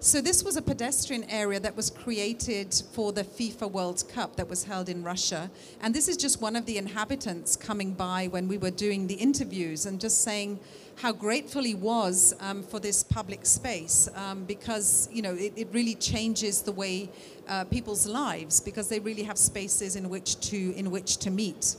[0.00, 4.48] So this was a pedestrian area that was created for the FIFA World Cup that
[4.48, 5.50] was held in Russia.
[5.82, 9.16] And this is just one of the inhabitants coming by when we were doing the
[9.16, 10.58] interviews and just saying
[10.96, 15.68] how grateful he was um, for this public space um, because, you know, it, it,
[15.72, 17.10] really changes the way
[17.48, 21.76] uh, people's lives because they really have spaces in which to, in which to meet.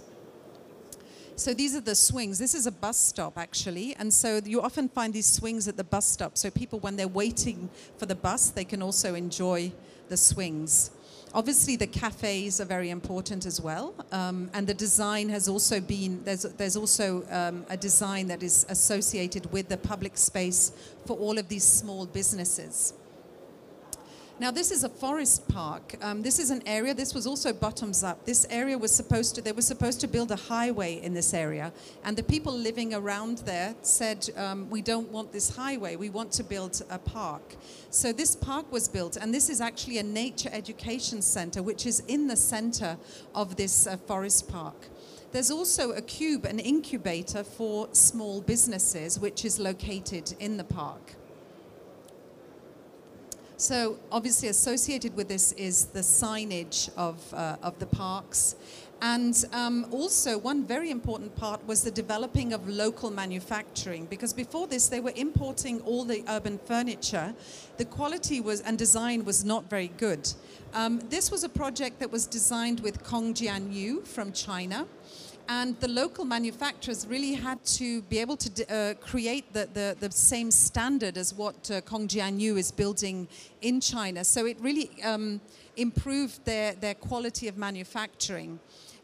[1.40, 2.38] So these are the swings.
[2.38, 3.96] This is a bus stop, actually.
[3.96, 6.38] And so you often find these swings at the bus stop.
[6.38, 9.72] So people, when they're waiting for the bus, they can also enjoy
[10.10, 10.92] the swings.
[11.34, 13.96] Obviously, the cafes are very important as well.
[14.12, 18.66] Um, and the design has also been, there's, there's also um, a design that is
[18.68, 20.74] associated with the public space
[21.06, 22.96] for all of these small businesses.
[24.40, 25.96] Now, this is a forest park.
[26.02, 28.24] Um, this is an area, this was also bottoms up.
[28.26, 31.74] This area was supposed to, they were supposed to build a highway in this area.
[32.06, 36.32] And the people living around there said, um, we don't want this highway, we want
[36.34, 37.58] to build a park.
[37.90, 42.00] So this park was built, and this is actually a nature education center, which is
[42.08, 42.96] in the center
[43.36, 44.88] of this uh, forest park.
[45.34, 51.19] There's also a cube, an incubator for small businesses, which is located in the park.
[53.60, 58.56] So obviously associated with this is the signage of, uh, of the parks.
[59.02, 64.66] And um, also, one very important part was the developing of local manufacturing, because before
[64.68, 67.34] this, they were importing all the urban furniture.
[67.76, 70.32] The quality was and design was not very good.
[70.74, 74.88] Um, this was a project that was designed with Kongjian Yu from China
[75.50, 80.12] and the local manufacturers really had to be able to uh, create the, the, the,
[80.12, 81.82] same standard as what uh,
[82.56, 83.28] is building
[83.62, 84.24] in China.
[84.24, 85.42] So it really um,
[85.76, 88.60] improved their, their quality of manufacturing.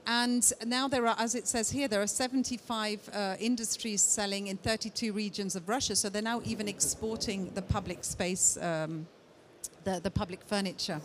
[0.06, 4.58] And now there are, as it says here, there are 75 uh, industries selling in
[4.58, 5.96] 32 regions of Russia.
[5.96, 9.08] So they're now even exporting the public space um,
[9.86, 11.00] the, the public furniture.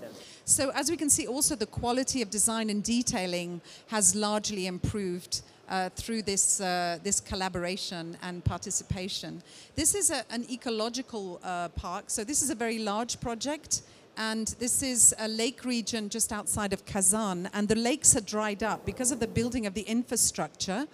[0.44, 5.42] So as we can see, also the quality of design and detailing has largely improved
[5.68, 9.40] uh, through this, uh, this collaboration and participation.
[9.76, 13.82] This is a, an ecological uh, park, so this is a very large project
[14.16, 18.62] and this is a lake region just outside of Kazan, and the lakes are dried
[18.62, 20.86] up because of the building of the infrastructure,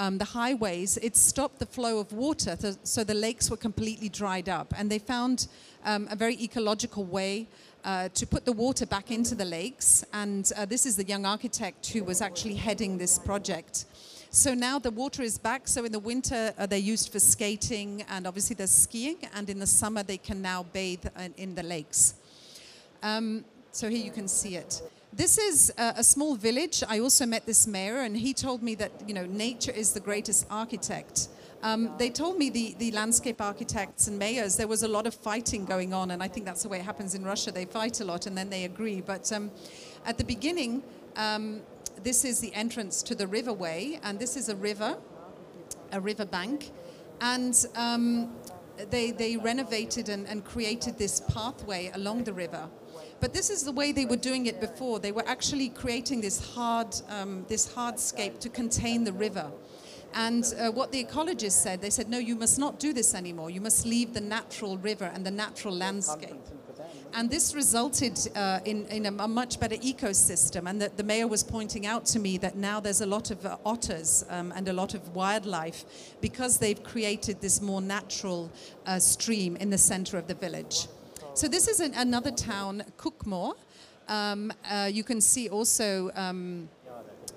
[0.00, 0.96] um, the highways.
[1.02, 4.98] It stopped the flow of water, so the lakes were completely dried up, and they
[4.98, 5.46] found
[5.84, 7.46] um, a very ecological way
[7.84, 10.02] uh, to put the water back into the lakes.
[10.14, 13.84] And uh, this is the young architect who was actually heading this project.
[14.30, 15.68] So now the water is back.
[15.68, 19.16] So in the winter, uh, they're used for skating and obviously there's skiing.
[19.34, 21.04] And in the summer, they can now bathe
[21.36, 22.14] in the lakes.
[23.02, 24.82] Um, so here you can see it.
[25.12, 26.84] This is a, small village.
[26.88, 30.00] I also met this mayor, and he told me that you know nature is the
[30.00, 31.28] greatest architect.
[31.62, 35.14] Um, they told me, the, the landscape architects and mayors, there was a lot of
[35.14, 37.50] fighting going on, and I think that's the way it happens in Russia.
[37.50, 39.02] They fight a lot and then they agree.
[39.02, 39.50] But um,
[40.06, 40.82] at the beginning,
[41.16, 41.60] um,
[42.02, 44.96] this is the entrance to the riverway, and this is a river,
[45.92, 46.70] a river bank.
[47.20, 48.32] And um,
[48.88, 52.70] they, they renovated and, and created this pathway along the river.
[53.20, 54.98] But this is the way they were doing it before.
[54.98, 59.50] They were actually creating this hard, um, this hardscape to contain the river.
[60.14, 63.50] And uh, what the ecologists said, they said, no, you must not do this anymore.
[63.50, 66.34] You must leave the natural river and the natural landscape.
[67.12, 70.68] And this resulted uh, in, in a, much better ecosystem.
[70.68, 73.44] And the, the, mayor was pointing out to me that now there's a lot of
[73.44, 75.84] uh, otters um, and a lot of wildlife
[76.20, 78.50] because they've created this more natural
[78.86, 80.86] uh, stream in the center of the village.
[81.34, 83.54] So this is an, another town, Kukmor.
[84.08, 86.68] Um, uh, you can see also um,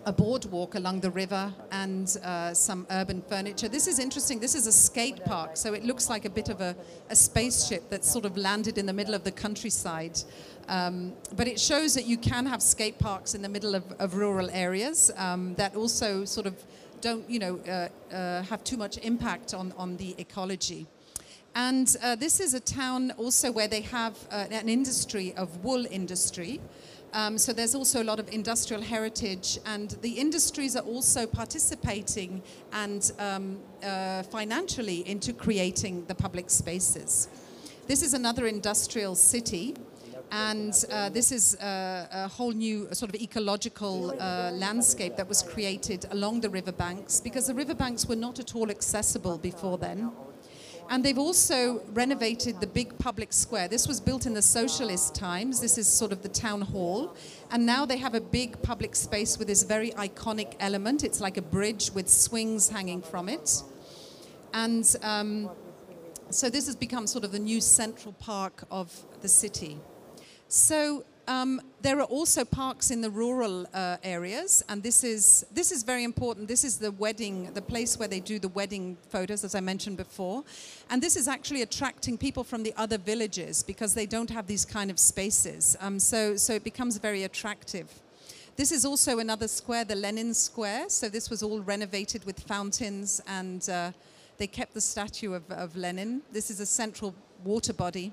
[0.06, 3.68] a boardwalk along the river and uh, some urban furniture.
[3.68, 4.40] This is interesting.
[4.40, 6.76] This is a skate park, so it looks like a bit of a,
[7.10, 10.20] a spaceship that's sort of landed in the middle of the countryside.
[10.68, 14.16] Um, but it shows that you can have skate parks in the middle of, of
[14.16, 16.56] rural areas um, that also sort of
[17.00, 20.88] don't, you know, uh, uh, have too much impact on, on the ecology.
[21.56, 25.86] And uh, this is a town also where they have uh, an industry of wool
[25.90, 26.60] industry.
[27.14, 32.42] Um, so there's also a lot of industrial heritage, and the industries are also participating
[32.72, 37.30] and um, uh, financially into creating the public spaces.
[37.86, 39.76] This is another industrial city,
[40.32, 45.44] and uh, this is a, a, whole new sort of ecological uh, landscape that was
[45.44, 50.12] created along the riverbanks because the riverbanks were not at all accessible before then.
[50.90, 53.68] And they've also renovated the big public square.
[53.68, 55.60] This was built in the socialist times.
[55.60, 57.16] This is sort of the town hall.
[57.52, 61.04] And now they have a big public space with this very iconic element.
[61.04, 63.64] It's like a bridge with swings hanging from it.
[64.54, 65.50] And um,
[66.30, 69.80] so this has become sort of the new central park of the city.
[70.48, 75.72] So um, there are also parks in the rural uh, areas, and this is this
[75.72, 76.48] is very important.
[76.48, 79.98] This is the wedding, the place where they do the wedding photos, as I mentioned
[79.98, 80.44] before,
[80.90, 84.66] and this is actually attracting people from the other villages because they don't have these
[84.66, 85.78] kind of spaces.
[85.80, 87.88] Um, so so it becomes very attractive.
[88.56, 90.90] This is also another square, the Lenin Square.
[90.90, 93.92] So this was all renovated with fountains, and uh,
[94.38, 96.22] they kept the statue of, of Lenin.
[96.32, 98.12] This is a central water body.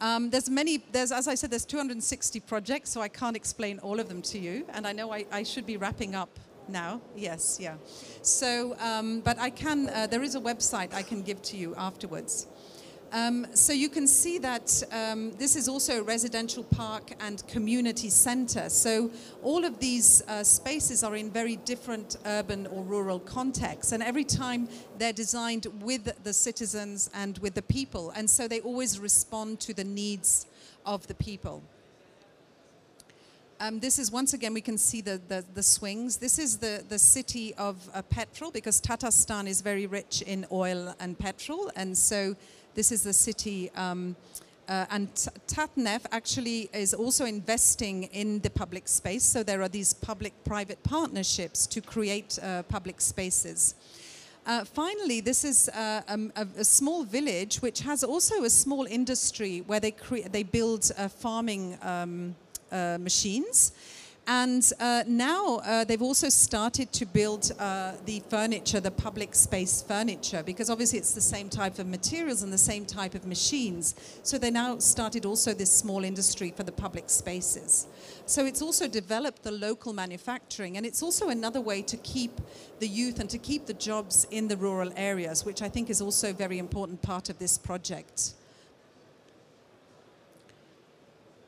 [0.00, 4.00] Um, there's many, there's, as I said, there's 260 projects, so I can't explain all
[4.00, 4.66] of them to you.
[4.72, 6.30] And I know I, I should be wrapping up
[6.68, 7.00] now.
[7.16, 7.74] Yes, yeah.
[8.22, 11.74] So, um, but I can, uh, there is a website I can give to you
[11.76, 12.46] afterwards.
[13.12, 18.08] Um, so you can see that um, this is also a residential park and community
[18.08, 18.68] center.
[18.68, 19.10] So
[19.42, 24.22] all of these uh, spaces are in very different urban or rural contexts, and every
[24.22, 29.58] time they're designed with the citizens and with the people, and so they always respond
[29.60, 30.46] to the needs
[30.86, 31.64] of the people.
[33.58, 36.16] Um, this is once again we can see the, the, the, swings.
[36.16, 40.94] This is the, the city of uh, petrol because Tatarstan is very rich in oil
[40.98, 42.36] and petrol, and so
[42.74, 43.70] this is the city.
[43.76, 44.16] Um,
[44.68, 45.12] uh, and
[45.48, 49.24] Tatneft actually is also investing in the public space.
[49.24, 53.74] So there are these public-private partnerships to create uh, public spaces.
[54.46, 58.86] Uh, finally, this is uh, um, a, a, small village which has also a small
[58.86, 59.94] industry where they,
[60.30, 62.34] they build uh, farming um,
[62.72, 63.72] uh, machines.
[64.26, 69.82] And uh, now uh, they've also started to build uh, the furniture, the public space
[69.82, 73.94] furniture, because obviously it's the same type of materials and the same type of machines.
[74.22, 77.88] So they now started also this small industry for the public spaces.
[78.26, 82.40] So it's also developed the local manufacturing, and it's also another way to keep
[82.78, 86.00] the youth and to keep the jobs in the rural areas, which I think is
[86.00, 88.34] also a very important part of this project.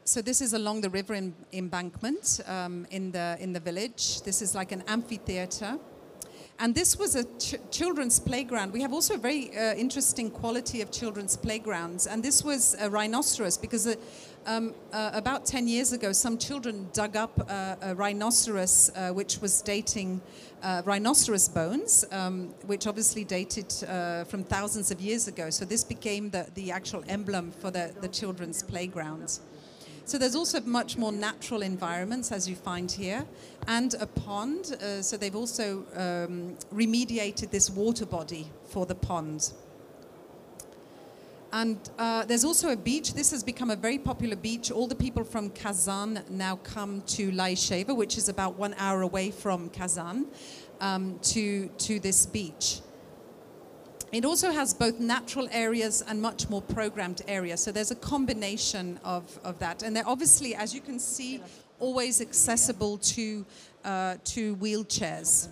[0.05, 4.23] So this is along the river in, embankment um, in, the, in the village.
[4.23, 5.79] This is like an amphitheater.
[6.59, 8.73] And this was a ch children's playground.
[8.73, 12.09] We have also a very uh, interesting quality of children's playgrounds.
[12.09, 13.95] And this was a rhinoceros because uh,
[14.45, 19.39] um, uh, about 10 years ago, some children dug up uh, a rhinoceros uh, which
[19.41, 20.21] was dating
[20.85, 23.73] rhinoceros bones, um, which obviously dated
[24.29, 25.49] from thousands of years ago.
[25.51, 29.39] So this became the, the actual emblem for the, the children's playground.
[30.05, 33.25] So there's also much more natural environments as you find here,
[33.69, 34.77] and a pond.
[34.83, 39.53] Uh, so they've also um, remediated this water body for the pond.
[41.53, 43.13] And uh, there's also a beach.
[43.13, 44.71] This has become a very popular beach.
[44.71, 49.31] All the people from Kazan now come to Laisheva, which is about one hour away
[49.31, 50.27] from Kazan,
[50.81, 52.81] um, to, to this beach.
[54.13, 57.63] It also has both natural areas and much more programmed areas.
[57.63, 59.83] So there's a combination of, of that.
[59.83, 61.41] And they're obviously, as you can see,
[61.81, 63.47] always accessible to,
[63.85, 65.49] uh, to wheelchairs.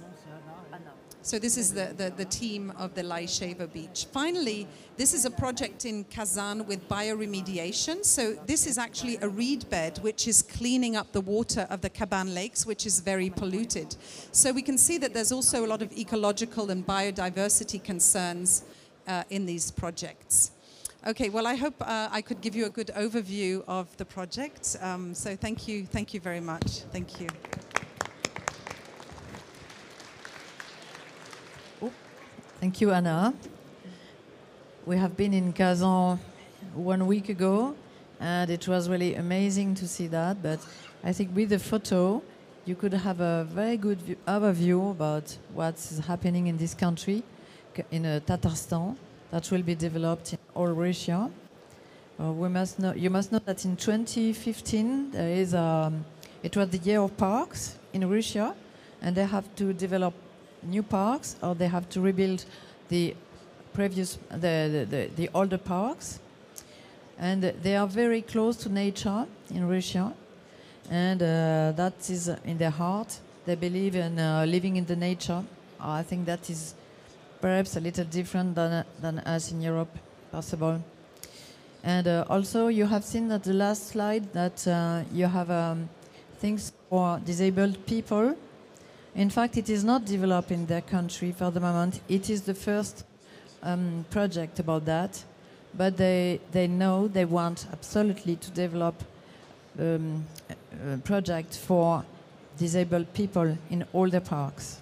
[1.22, 4.06] So this is the, the, the team of the Laisheva Beach.
[4.10, 4.66] Finally,
[4.96, 8.04] this is a project in Kazan with bioremediation.
[8.04, 11.90] So this is actually a reed bed which is cleaning up the water of the
[11.90, 13.96] Kaban lakes, which is very polluted.
[14.32, 18.64] So we can see that there's also a lot of ecological and biodiversity concerns
[19.06, 20.52] uh, in these projects.
[21.06, 24.76] Okay, well, I hope uh, I could give you a good overview of the project.
[24.80, 26.82] Um, so thank you, thank you very much.
[26.92, 27.28] Thank you.
[32.60, 33.32] Thank you, Anna.
[34.84, 36.18] We have been in Kazan
[36.74, 37.74] one week ago,
[38.20, 40.42] and it was really amazing to see that.
[40.42, 40.58] But
[41.02, 42.22] I think with the photo,
[42.66, 47.22] you could have a very good view, overview about what's happening in this country,
[47.90, 48.94] in uh, Tatarstan,
[49.30, 51.30] that will be developed in all Russia.
[52.22, 56.04] Uh, we must know, you must know that in 2015, there is, um,
[56.42, 58.54] it was the year of parks in Russia,
[59.00, 60.12] and they have to develop
[60.62, 62.44] new parks or they have to rebuild
[62.88, 63.14] the
[63.72, 66.20] previous the, the, the, the older parks.
[67.18, 70.12] And they are very close to nature in Russia.
[70.90, 73.18] And uh, that is in their heart.
[73.46, 75.44] They believe in uh, living in the nature.
[75.78, 76.74] I think that is
[77.40, 79.96] perhaps a little different than, than us in Europe
[80.32, 80.82] possible.
[81.82, 85.88] And uh, also you have seen at the last slide that uh, you have um,
[86.38, 88.34] things for disabled people
[89.14, 92.00] in fact, it is not developed in their country for the moment.
[92.08, 93.04] It is the first
[93.62, 95.22] um, project about that,
[95.76, 99.02] but they, they know they want absolutely to develop
[99.78, 100.24] um,
[100.92, 102.04] a, project for
[102.58, 104.80] disabled people in all the parks.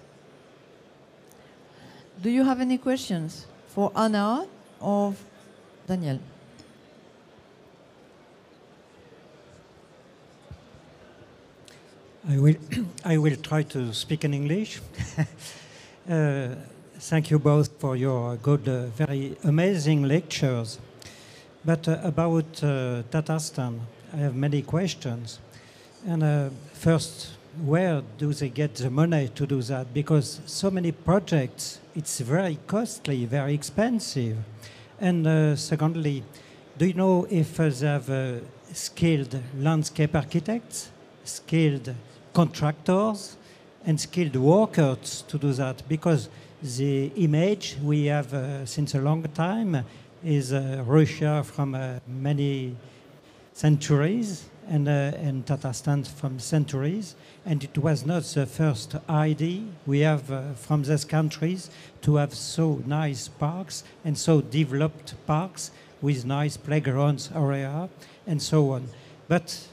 [2.21, 4.45] Do you have any questions for Anna
[4.79, 5.15] or
[5.87, 6.19] Daniel?
[12.27, 12.55] I will,
[13.05, 14.81] I will try to speak in English.
[16.09, 16.49] uh,
[16.99, 20.79] thank you both for your good, uh, very amazing lectures.
[21.63, 23.79] But uh, about uh, Tatarstan,
[24.13, 25.39] I have many questions.
[26.05, 27.29] And uh, first,
[27.63, 29.93] where do they get the money to do that?
[29.93, 34.37] Because so many projects, it's very costly, very expensive.
[34.99, 36.23] And uh, secondly,
[36.77, 38.41] do you know if they have
[38.73, 40.89] skilled landscape architects,
[41.23, 41.95] skilled
[42.33, 43.37] contractors,
[43.85, 45.83] and skilled workers to do that?
[45.87, 46.29] Because
[46.61, 49.85] the image we have uh, since a long time
[50.23, 52.75] is uh, Russia from uh, many
[53.53, 57.15] centuries and, uh, and Tatarstan from centuries.
[57.45, 61.69] And it was not the first idea we have uh, from these countries
[62.01, 65.71] to have so nice parks and so developed parks
[66.01, 67.89] with nice playgrounds area
[68.27, 68.87] and so on.
[69.27, 69.67] But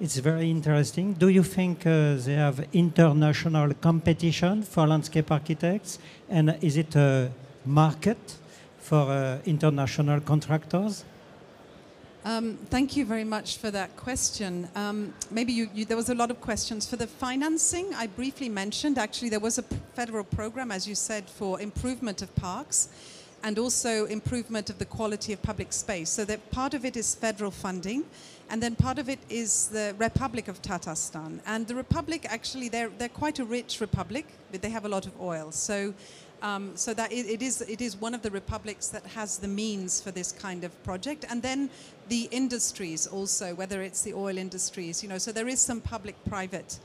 [0.00, 1.14] it's very interesting.
[1.14, 5.98] Do you think uh, they have international competition for landscape architects?
[6.28, 7.30] And is it a
[7.64, 8.36] market
[8.78, 11.04] for uh, international contractors?
[12.24, 14.68] Um, thank you very much for that question.
[14.74, 17.94] Um, maybe you, you, there was a lot of questions for the financing.
[17.94, 19.62] I briefly mentioned actually there was a
[19.94, 22.88] federal program, as you said, for improvement of parks
[23.42, 26.10] and also improvement of the quality of public space.
[26.10, 28.04] So that part of it is federal funding,
[28.50, 31.40] and then part of it is the Republic of Tatarstan.
[31.46, 35.06] And the Republic actually they're they're quite a rich republic, but they have a lot
[35.06, 35.52] of oil.
[35.52, 35.94] So.
[36.42, 39.48] Um, so that it, it is it is one of the republics that has the
[39.48, 41.70] means for this kind of project, and then
[42.08, 45.16] the industries also, whether it's the oil industries, you know.
[45.18, 46.78] So there is some public-private.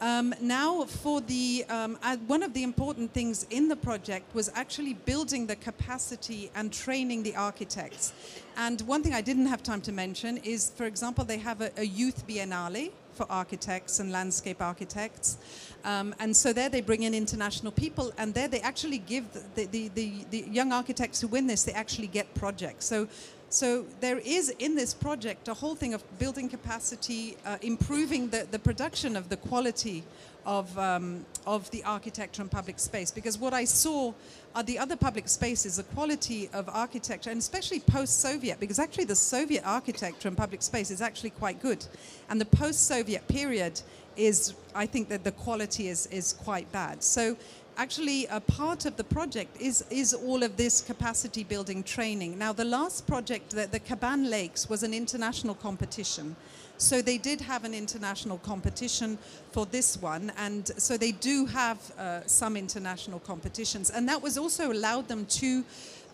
[0.00, 4.50] Um, now, for the um, uh, one of the important things in the project was
[4.54, 8.14] actually building the capacity and training the architects.
[8.56, 11.70] And one thing I didn't have time to mention is, for example, they have a,
[11.76, 15.36] a youth biennale for architects and landscape architects.
[15.84, 19.24] Um, and so there they bring in international people, and there they actually give
[19.54, 22.86] the, the, the, the young architects who win this, they actually get projects.
[22.86, 23.06] So
[23.50, 28.46] so there is in this project a whole thing of building capacity, uh, improving the,
[28.50, 30.04] the production of the quality
[30.46, 33.10] of, um, of the architecture and public space.
[33.10, 34.14] Because what I saw
[34.54, 39.16] are the other public spaces, the quality of architecture, and especially post-Soviet, because actually the
[39.16, 41.84] Soviet architecture and public space is actually quite good.
[42.28, 43.80] And the post-Soviet period
[44.16, 47.02] is, I think that the quality is, is quite bad.
[47.02, 47.36] So
[47.80, 52.38] actually a part of the project is, is all of this capacity building training.
[52.38, 56.36] Now, the last project, the, the Kaban Lakes, was an international competition.
[56.76, 59.16] So they did have an international competition
[59.52, 64.36] for this one, and so they do have uh, some international competitions, and that was
[64.36, 65.64] also allowed them to.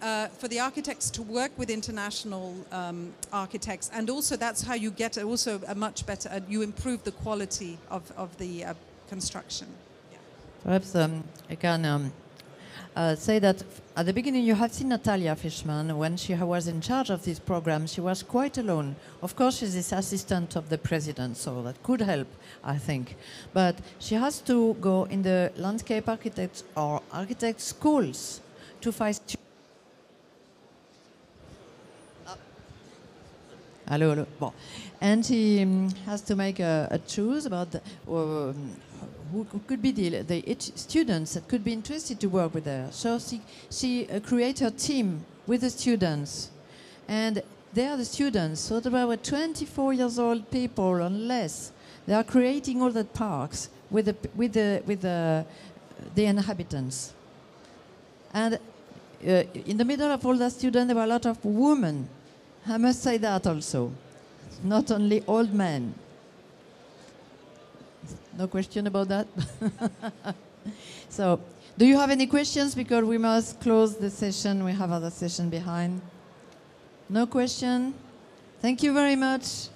[0.02, 4.90] Uh, for the architects to work with international um, architects, and also that's how you
[4.90, 8.74] get also a much better, uh, you improve the quality of, of the uh,
[9.08, 9.66] construction.
[10.64, 12.12] Perhaps um, I can um,
[12.96, 13.62] uh, say that
[13.94, 17.38] at the beginning you have seen Natalia Fishman when she was in charge of this
[17.38, 17.86] program.
[17.86, 18.96] She was quite alone.
[19.22, 22.28] Of course, she's this assistant of the president, so that could help,
[22.64, 23.16] I think.
[23.52, 28.40] But she has to go in the landscape architects or architect schools
[28.80, 29.20] to find.
[33.88, 34.26] Hello, hello.
[34.40, 34.52] Bon.
[35.00, 38.72] And he um, has to make a, a choose about the, um,
[39.32, 42.88] who could be the, the students that could be interested to work with her.
[42.90, 46.50] So she, she uh, create her team with the students.
[47.08, 51.72] And they are the students, so there were 24 years old people or less.
[52.06, 55.44] They are creating all the parks with the, with the, with the,
[56.14, 57.12] the inhabitants.
[58.32, 62.08] And uh, in the middle of all the students, there were a lot of women.
[62.66, 63.92] I must say that also.
[64.64, 65.94] Not only old men.
[68.38, 69.26] No question about that?
[71.08, 71.40] so,
[71.78, 72.74] do you have any questions?
[72.74, 74.62] Because we must close the session.
[74.62, 76.02] We have other session behind.
[77.08, 77.94] No question?
[78.60, 79.68] Thank you very much.